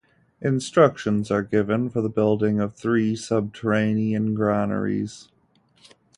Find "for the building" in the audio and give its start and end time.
1.91-2.59